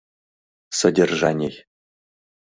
СОДЕРЖАНИЙ 0.77 1.55